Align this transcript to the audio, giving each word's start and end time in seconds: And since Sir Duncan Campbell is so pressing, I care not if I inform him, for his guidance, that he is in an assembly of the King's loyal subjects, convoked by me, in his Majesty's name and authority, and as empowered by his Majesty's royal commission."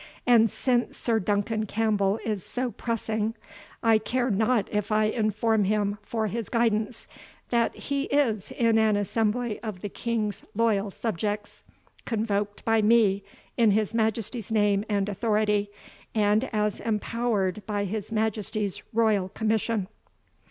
And 0.25 0.49
since 0.49 0.97
Sir 0.97 1.19
Duncan 1.19 1.67
Campbell 1.67 2.19
is 2.25 2.43
so 2.43 2.71
pressing, 2.71 3.35
I 3.83 3.99
care 3.99 4.31
not 4.31 4.67
if 4.71 4.91
I 4.91 5.03
inform 5.05 5.65
him, 5.65 5.99
for 6.01 6.25
his 6.25 6.49
guidance, 6.49 7.07
that 7.51 7.75
he 7.75 8.05
is 8.05 8.49
in 8.49 8.79
an 8.79 8.95
assembly 8.97 9.59
of 9.59 9.81
the 9.81 9.89
King's 9.89 10.43
loyal 10.55 10.89
subjects, 10.89 11.63
convoked 12.03 12.65
by 12.65 12.81
me, 12.81 13.23
in 13.57 13.69
his 13.69 13.93
Majesty's 13.93 14.51
name 14.51 14.83
and 14.89 15.07
authority, 15.07 15.69
and 16.15 16.49
as 16.51 16.79
empowered 16.79 17.61
by 17.67 17.83
his 17.83 18.11
Majesty's 18.11 18.81
royal 18.93 19.29
commission." 19.29 19.87